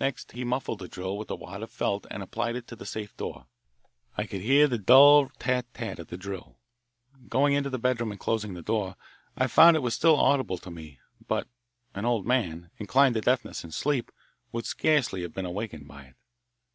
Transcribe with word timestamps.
Next 0.00 0.32
he 0.32 0.42
muffed 0.42 0.78
the 0.78 0.88
drill 0.88 1.18
with 1.18 1.30
a 1.30 1.36
wad 1.36 1.62
of 1.62 1.70
felt 1.70 2.06
and 2.10 2.22
applied 2.22 2.56
it 2.56 2.66
to 2.68 2.76
the 2.76 2.86
safe 2.86 3.14
door. 3.18 3.44
I 4.16 4.24
could 4.24 4.40
hear 4.40 4.66
the 4.66 4.78
dull 4.78 5.28
tat 5.38 5.66
tat 5.74 5.98
of 5.98 6.06
the 6.06 6.16
drill. 6.16 6.56
Going 7.28 7.52
into 7.52 7.68
the 7.68 7.78
bedroom 7.78 8.10
and 8.10 8.18
closing 8.18 8.54
the 8.54 8.62
door, 8.62 8.96
I 9.36 9.48
found 9.48 9.74
that 9.74 9.80
it 9.80 9.82
was 9.82 9.92
still 9.92 10.16
audible 10.16 10.56
to 10.56 10.70
me, 10.70 10.98
but 11.28 11.46
an 11.94 12.06
old 12.06 12.24
man, 12.26 12.70
inclined 12.78 13.16
to 13.16 13.20
deafness 13.20 13.62
and 13.62 13.70
asleep, 13.70 14.10
would 14.50 14.64
scarcely 14.64 15.20
have 15.20 15.34
been 15.34 15.44
awakened 15.44 15.86
by 15.86 16.04
it. 16.04 16.14